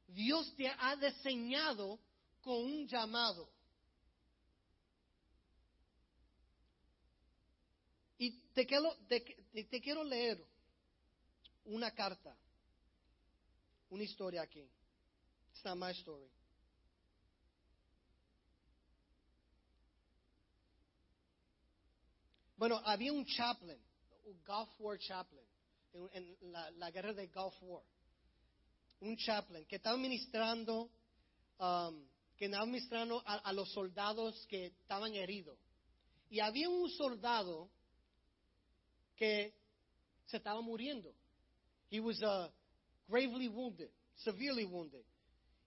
[0.06, 1.98] Dios te ha diseñado
[2.42, 3.48] con un llamado.
[8.18, 10.53] Y te quiero, te, quiero leer
[11.64, 12.36] una carta,
[13.90, 14.68] una historia aquí.
[15.52, 16.28] It's not my story.
[22.56, 23.78] Bueno, había un chaplain,
[24.24, 25.44] un Gulf War chaplain,
[26.12, 26.36] en,
[26.78, 27.82] la, guerra de Gulf War.
[29.00, 30.90] Un chaplain que estaba ministrando,
[31.58, 35.58] um, que estaba ministrando a, los soldados que estaban heridos.
[36.30, 37.70] Y había un soldado
[39.16, 39.54] que
[40.26, 41.14] se estaba muriendo.
[41.94, 42.48] He was uh,
[43.08, 45.04] gravely wounded, severely wounded.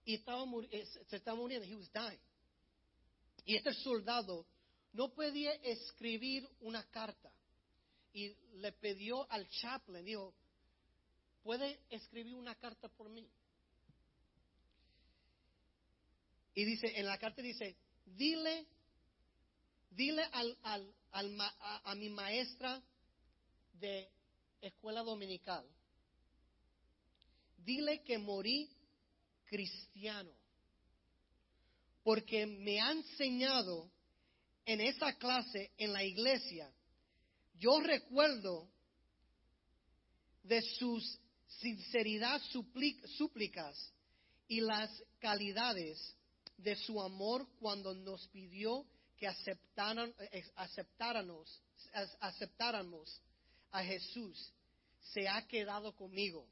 [0.04, 1.64] Y estaba, eh, se estaba muriendo.
[1.66, 2.20] He was dying.
[3.46, 4.44] Y este soldado
[4.92, 7.32] no podía escribir una carta.
[8.12, 10.34] Y le pidió al chaplain, dijo,
[11.42, 13.26] ¿puede escribir una carta por mí?
[16.54, 18.66] Y dice, en la carta dice, dile,
[19.92, 20.94] dile al, al,
[21.84, 22.82] a, mi maestra
[23.80, 24.10] de
[24.60, 25.66] escuela dominical,
[27.68, 28.70] dile que morí
[29.44, 30.32] cristiano,
[32.02, 33.90] porque me ha enseñado
[34.64, 36.72] en esa clase en la iglesia,
[37.58, 38.70] yo recuerdo
[40.44, 41.20] de sus
[41.60, 42.40] sinceridad
[43.18, 43.92] súplicas
[44.46, 46.16] y las calidades
[46.56, 48.86] de su amor cuando nos pidió
[49.18, 50.44] que eh,
[52.20, 53.20] aceptáramos
[53.70, 54.54] a Jesús,
[55.12, 56.48] se ha quedado conmigo.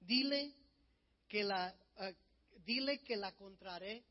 [0.00, 0.52] Dile
[1.28, 2.14] que la, eh,
[2.64, 4.02] dile que la encontraré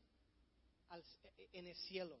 [1.52, 2.18] en el cielo.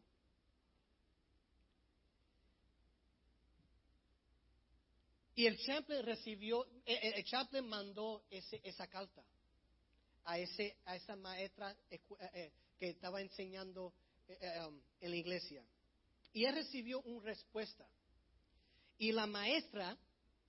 [5.40, 9.24] Y el chaplain recibió, eh, eh, el chaplain mandó ese, esa carta
[10.24, 13.94] a, ese, a esa maestra eh, que estaba enseñando
[14.28, 15.64] um, en la iglesia.
[16.34, 17.88] Y él recibió una respuesta.
[18.98, 19.96] Y la maestra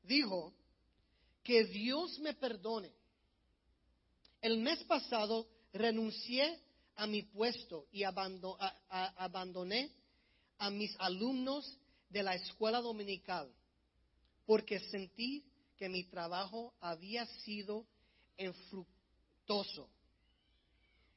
[0.03, 0.53] dijo
[1.41, 2.91] que Dios me perdone.
[4.41, 6.59] El mes pasado renuncié
[6.95, 9.91] a mi puesto y abandoné
[10.57, 11.77] a mis alumnos
[12.09, 13.53] de la escuela dominical
[14.45, 15.45] porque sentí
[15.77, 17.85] que mi trabajo había sido
[18.37, 19.89] infructuoso.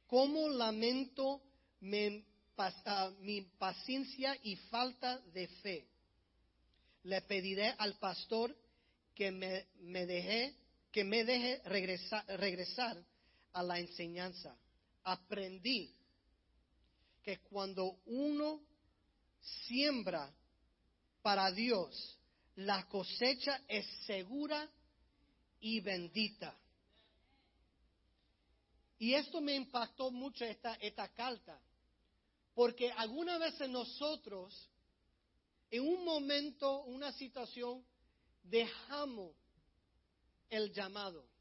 [0.06, 1.42] ¿Cómo lamento
[2.58, 5.88] ah, mi, paciencia y falta de fe?
[7.02, 8.56] Le pediré al pastor
[9.14, 10.54] que me, deje,
[10.92, 13.02] que me deje regresar, regresar
[13.54, 14.56] a la enseñanza.
[15.02, 15.94] Aprendí
[17.22, 18.60] que cuando uno
[19.66, 20.30] siembra
[21.22, 22.18] para Dios,
[22.56, 24.68] la cosecha es segura
[25.60, 26.54] y bendita.
[28.98, 31.58] Y esto me impactó mucho esta, esta carta,
[32.54, 34.70] porque algunas veces nosotros,
[35.70, 37.84] en un momento, una situación,
[38.42, 39.34] dejamos
[40.50, 41.33] el llamado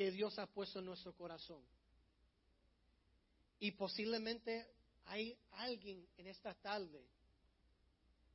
[0.00, 1.62] que Dios ha puesto en nuestro corazón.
[3.58, 4.66] Y posiblemente
[5.04, 7.04] hay alguien en esta tarde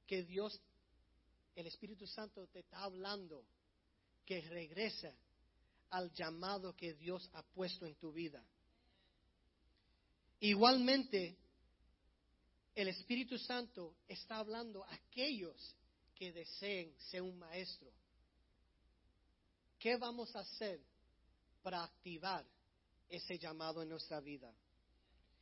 [0.06, 0.62] que Dios
[1.56, 3.44] el Espíritu Santo te está hablando
[4.28, 5.12] que regresa
[5.90, 8.46] al llamado que Dios ha puesto en tu vida.
[10.42, 11.36] Igualmente,
[12.76, 15.76] el Espíritu Santo está hablando a aquellos
[16.14, 17.92] que deseen ser un maestro.
[19.80, 20.80] ¿Qué vamos a hacer
[21.66, 22.46] para activar
[23.10, 24.54] ese llamado en nuestra vida?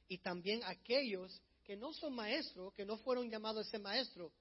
[0.07, 4.31] Y también aquellos que no son maestros, que no fueron llamados a maestro,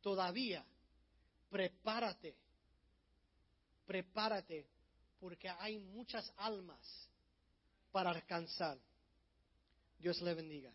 [0.00, 0.64] todavía
[1.50, 2.36] prepárate,
[3.84, 4.68] prepárate,
[5.18, 7.08] porque hay muchas almas
[7.90, 8.78] para alcanzar.
[9.98, 10.72] Dios le bendiga.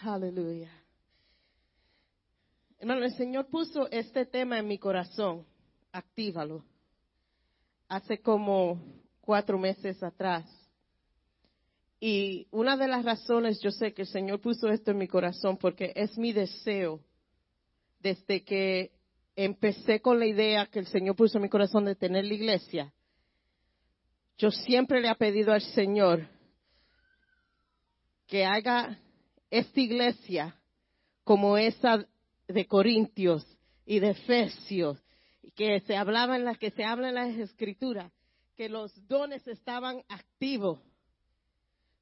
[0.00, 0.83] Aleluya.
[2.78, 5.46] Hermano, el Señor puso este tema en mi corazón.
[5.92, 6.64] Actívalo.
[7.88, 8.80] Hace como
[9.20, 10.44] cuatro meses atrás
[12.00, 15.56] Y una de las razones, yo sé que el Señor puso esto en mi corazón
[15.56, 17.00] porque es mi deseo
[18.00, 18.90] desde que
[19.34, 22.92] empecé con la idea que el Señor puso en mi corazón de tener la iglesia.
[24.36, 26.28] Yo siempre le he pedido al Señor
[28.26, 28.98] que haga
[29.50, 30.54] esta iglesia
[31.24, 32.06] como esa
[32.48, 33.46] de Corintios
[33.86, 34.98] y de Efesios,
[35.54, 38.10] que se hablaba en las que se habla en las escrituras,
[38.56, 40.80] que los dones estaban activos.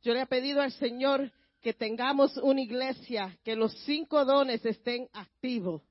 [0.03, 5.09] Yo le he pedido al Señor que tengamos una iglesia, que los cinco dones estén
[5.13, 5.83] activos.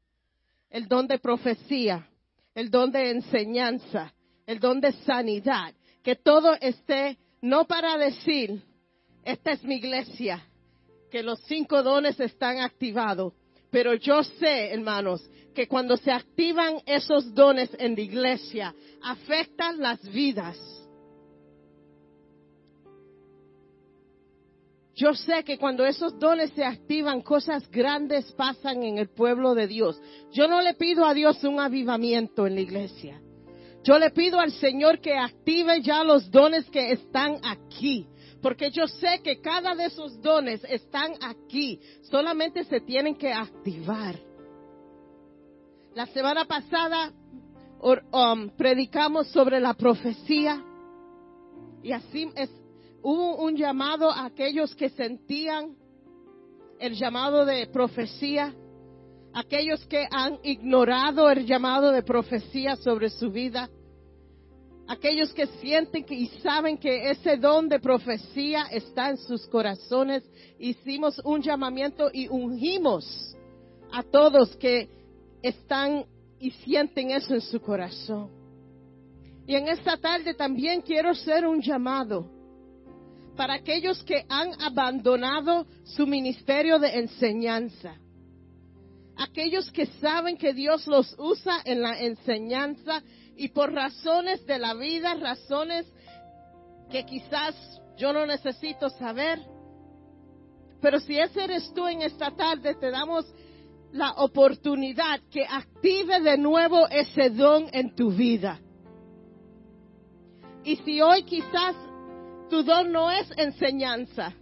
[0.69, 2.07] El don de profecía,
[2.53, 4.13] el don de enseñanza,
[4.45, 5.73] el don de sanidad,
[6.03, 8.61] que todo esté no para decir,
[9.23, 10.45] esta es mi iglesia,
[11.09, 13.33] que los cinco dones están activados.
[13.71, 20.01] Pero yo sé, hermanos, que cuando se activan esos dones en la iglesia, afectan las
[20.11, 20.57] vidas.
[24.93, 29.67] Yo sé que cuando esos dones se activan, cosas grandes pasan en el pueblo de
[29.67, 29.99] Dios.
[30.31, 33.21] Yo no le pido a Dios un avivamiento en la iglesia.
[33.83, 38.05] Yo le pido al Señor que active ya los dones que están aquí.
[38.41, 41.79] Porque yo sé que cada de esos dones están aquí.
[42.03, 44.19] Solamente se tienen que activar.
[45.93, 47.11] La semana pasada
[47.81, 50.63] um, predicamos sobre la profecía.
[51.83, 52.49] Y así es,
[53.01, 55.75] hubo un llamado a aquellos que sentían
[56.79, 58.55] el llamado de profecía,
[59.33, 63.69] aquellos que han ignorado el llamado de profecía sobre su vida,
[64.91, 70.21] aquellos que sienten que, y saben que ese don de profecía está en sus corazones.
[70.59, 73.05] Hicimos un llamamiento y ungimos
[73.93, 74.89] a todos que
[75.41, 76.05] están
[76.39, 78.29] y sienten eso en su corazón.
[79.47, 82.29] Y en esta tarde también quiero hacer un llamado
[83.37, 87.95] para aquellos que han abandonado su ministerio de enseñanza.
[89.15, 93.01] Aquellos que saben que Dios los usa en la enseñanza
[93.35, 95.85] y por razones de la vida, razones
[96.89, 97.55] que quizás
[97.97, 99.39] yo no necesito saber.
[100.81, 103.25] Pero si ese eres tú en esta tarde, te damos
[103.91, 108.59] la oportunidad que active de nuevo ese don en tu vida.
[110.63, 111.75] Y si hoy quizás
[112.49, 114.33] tu don no es enseñanza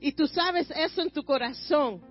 [0.00, 2.02] y tú sabes eso en tu corazón,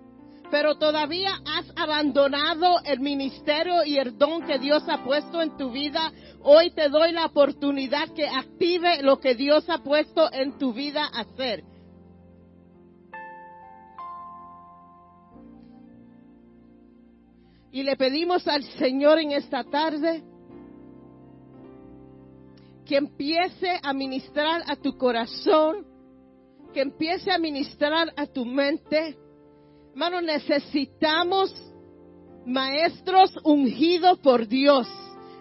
[0.50, 5.70] pero todavía has abandonado el ministerio y el don que Dios ha puesto en tu
[5.70, 10.72] vida, hoy te doy la oportunidad que active lo que Dios ha puesto en tu
[10.72, 11.64] vida a hacer.
[17.70, 20.24] Y le pedimos al Señor en esta tarde
[22.86, 25.86] que empiece a ministrar a tu corazón,
[26.72, 29.16] que empiece a ministrar a tu mente.
[30.00, 31.52] Hermano, necesitamos
[32.46, 34.86] maestros ungidos por Dios.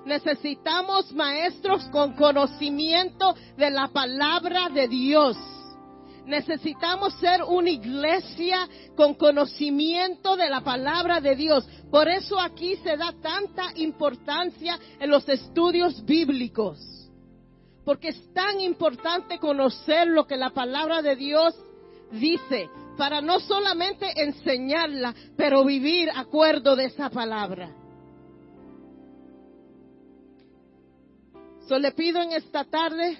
[0.03, 5.37] Necesitamos maestros con conocimiento de la palabra de Dios.
[6.25, 11.63] Necesitamos ser una iglesia con conocimiento de la palabra de Dios.
[11.91, 16.79] Por eso aquí se da tanta importancia en los estudios bíblicos.
[17.85, 21.53] Porque es tan importante conocer lo que la palabra de Dios
[22.11, 27.73] dice para no solamente enseñarla, pero vivir acuerdo de esa palabra.
[31.67, 33.17] So le pido en esta tarde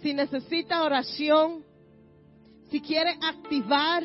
[0.00, 1.64] si necesita oración,
[2.70, 4.04] si quiere activar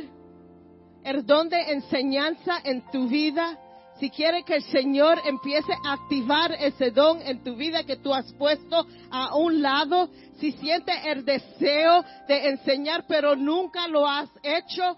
[1.04, 3.60] el don de enseñanza en tu vida,
[4.00, 8.14] si quiere que el Señor empiece a activar ese don en tu vida que tú
[8.14, 10.10] has puesto a un lado,
[10.44, 14.98] si siente el deseo de enseñar pero nunca lo has hecho,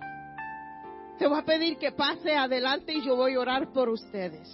[1.20, 4.50] te voy a pedir que pase adelante y yo voy a orar por ustedes.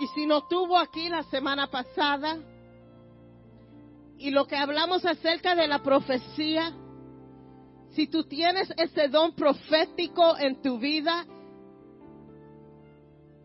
[0.00, 2.36] Y si no tuvo aquí la semana pasada,
[4.18, 6.72] y lo que hablamos acerca de la profecía,
[7.92, 11.24] si tú tienes ese don profético en tu vida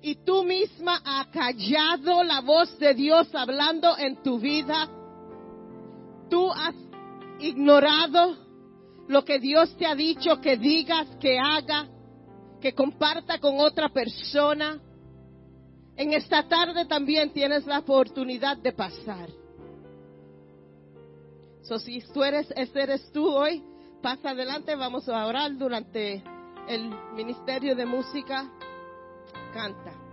[0.02, 4.90] y tú misma has callado la voz de Dios hablando en tu vida,
[6.30, 6.76] tú has
[7.40, 8.38] ignorado
[9.08, 11.88] lo que Dios te ha dicho que digas, que haga,
[12.62, 14.80] que comparta con otra persona.
[15.96, 19.30] En esta tarde también tienes la oportunidad de pasar.
[21.64, 23.64] So, si tú eres, ese eres tú hoy,
[24.02, 26.24] pasa adelante, vamos a orar durante
[26.68, 28.50] el ministerio de música.
[29.54, 30.07] Canta.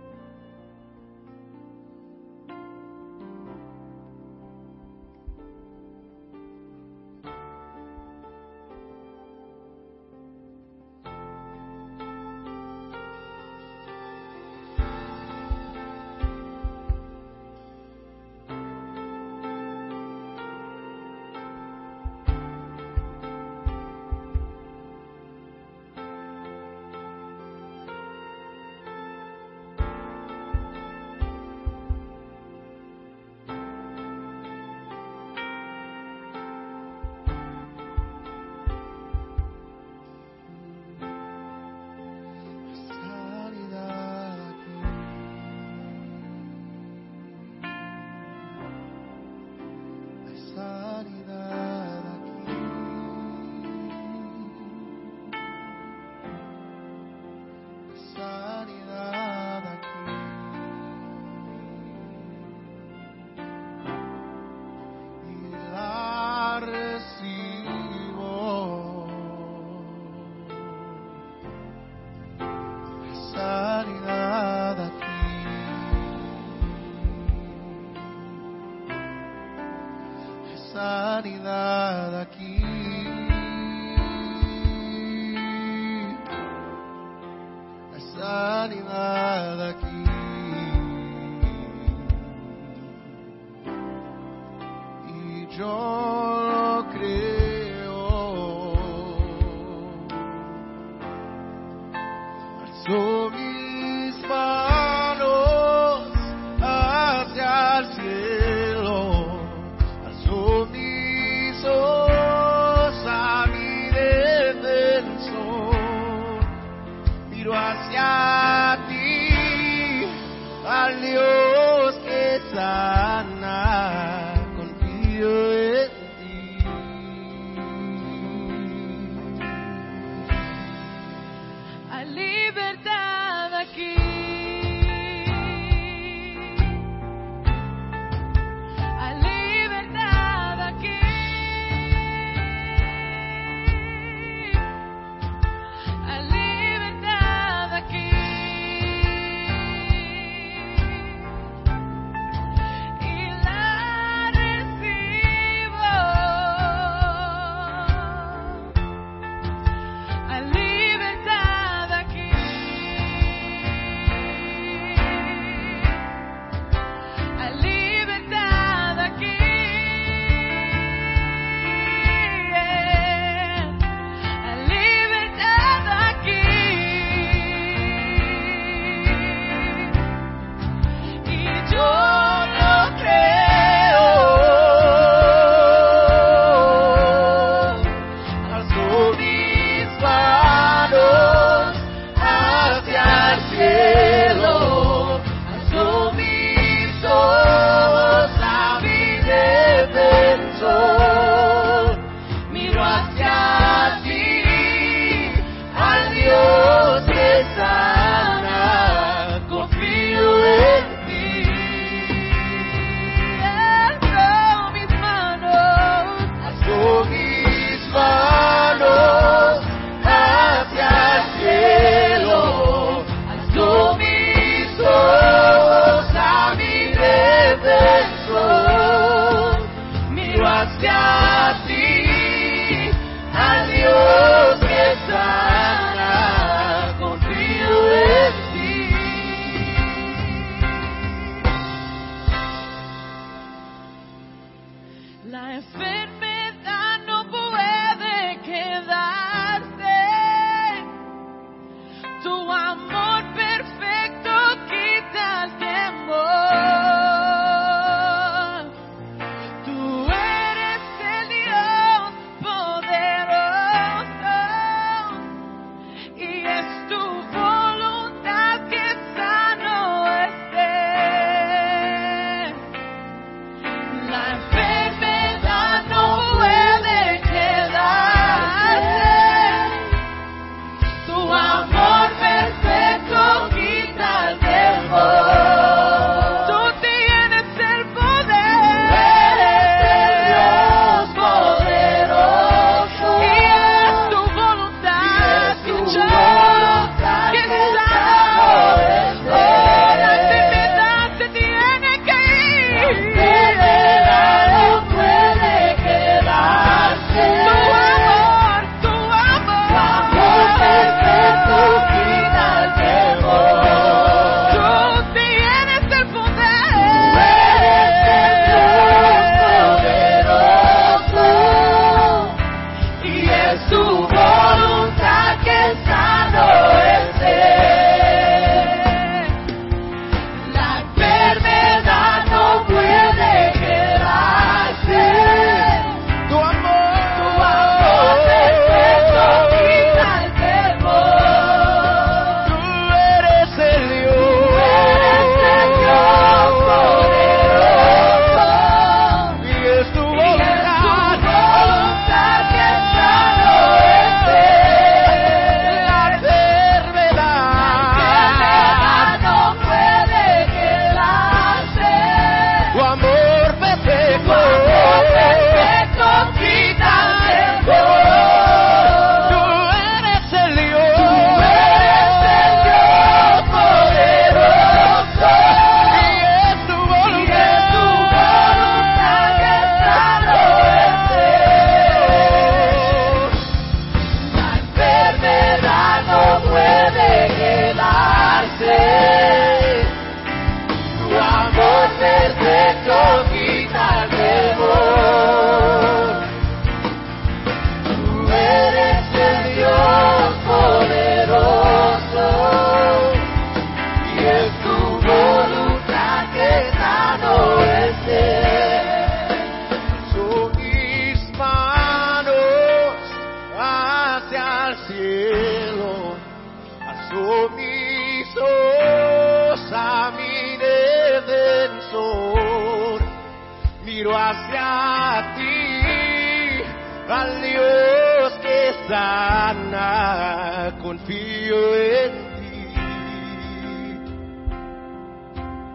[430.95, 432.63] Confío en ti.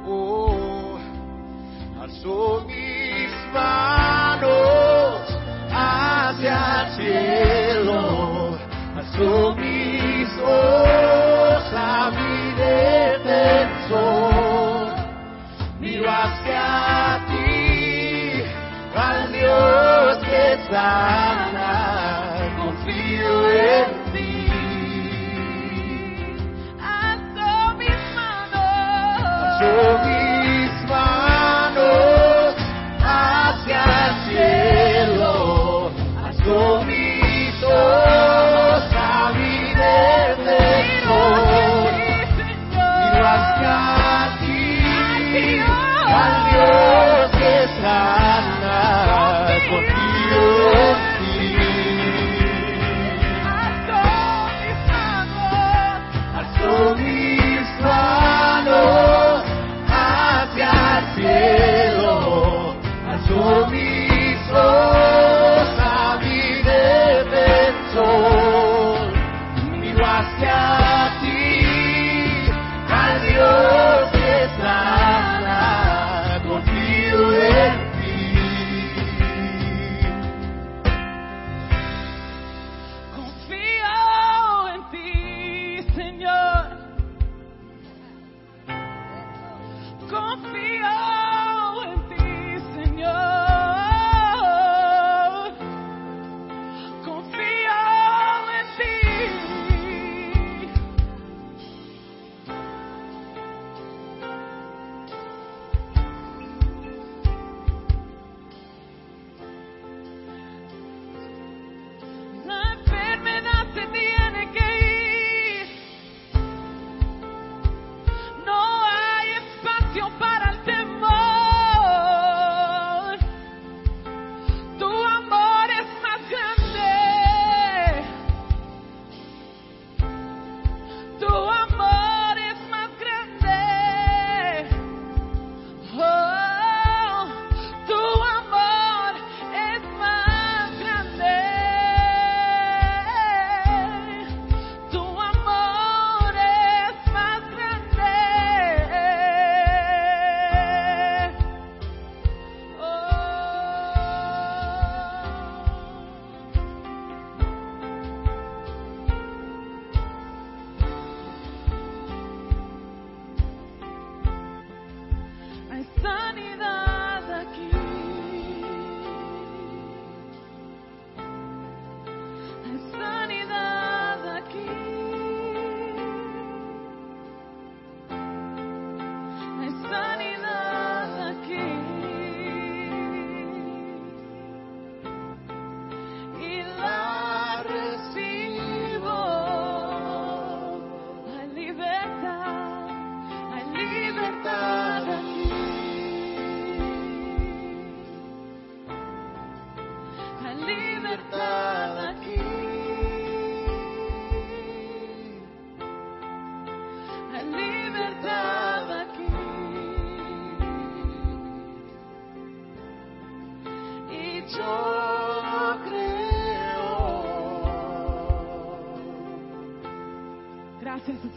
[0.06, 0.98] Oh,
[2.00, 5.20] alzo mis manos
[5.70, 8.58] hacia el cielo,
[8.96, 12.52] alzo mis ojos a mi
[13.20, 14.00] defensor,
[15.80, 18.42] miro hacia ti,
[18.96, 21.39] al Dios que sana,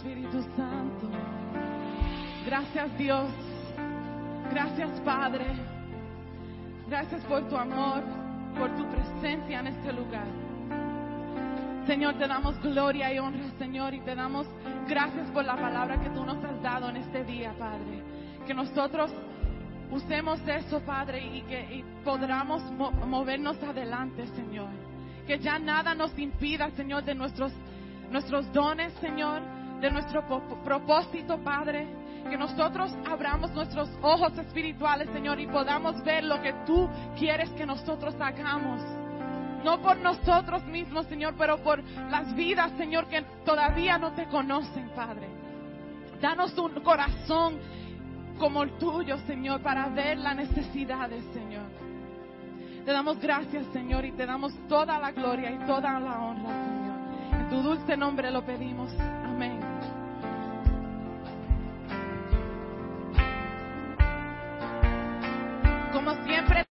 [0.03, 1.07] Espíritu Santo.
[2.45, 3.29] Gracias Dios.
[4.51, 5.45] Gracias Padre.
[6.89, 8.03] Gracias por tu amor,
[8.59, 10.27] por tu presencia en este lugar.
[11.87, 14.45] Señor, te damos gloria y honra, Señor, y te damos
[14.89, 18.03] gracias por la palabra que tú nos has dado en este día, Padre.
[18.45, 19.09] Que nosotros
[19.89, 24.69] usemos eso, Padre, y que podamos mo- movernos adelante, Señor.
[25.25, 27.53] Que ya nada nos impida, Señor, de nuestros,
[28.11, 29.41] nuestros dones, Señor,
[29.83, 30.23] de nuestro
[30.63, 31.85] propósito, Padre.
[32.29, 37.65] Que nosotros abramos nuestros ojos espirituales, Señor, y podamos ver lo que tú quieres que
[37.65, 38.81] nosotros hagamos.
[39.65, 44.89] No por nosotros mismos, Señor, pero por las vidas, Señor, que todavía no te conocen,
[44.95, 45.27] Padre.
[46.21, 47.59] Danos un corazón
[48.39, 51.65] como el tuyo, Señor, para ver las necesidades, Señor.
[52.85, 57.41] Te damos gracias, Señor, y te damos toda la gloria y toda la honra, Señor.
[57.41, 58.89] En tu dulce nombre lo pedimos.